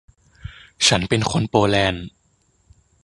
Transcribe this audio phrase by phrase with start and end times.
[0.87, 2.05] ฉันเป็นคนโปแลนด์